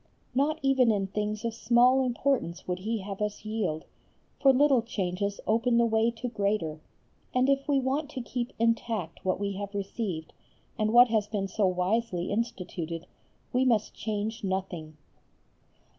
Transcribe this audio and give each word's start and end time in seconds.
Not 0.33 0.57
even 0.63 0.91
in 0.91 1.05
things 1.05 1.45
of 1.45 1.53
small 1.53 2.01
importance 2.03 2.67
would 2.67 2.79
he 2.79 2.97
have 3.01 3.21
us 3.21 3.45
yield, 3.45 3.85
for 4.39 4.51
little 4.51 4.81
changes 4.81 5.39
open 5.45 5.77
the 5.77 5.85
way 5.85 6.09
to 6.09 6.27
greater, 6.27 6.81
and 7.35 7.47
if 7.47 7.67
we 7.67 7.79
want 7.79 8.09
to 8.09 8.21
keep 8.21 8.51
intact 8.57 9.23
what 9.23 9.39
we 9.39 9.51
have 9.57 9.75
received, 9.75 10.33
and 10.75 10.91
what 10.91 11.09
has 11.09 11.27
been 11.27 11.47
so 11.47 11.67
wisely 11.67 12.31
instituted, 12.31 13.05
we 13.53 13.63
must 13.63 13.93
change 13.93 14.43
nothing. 14.43 14.97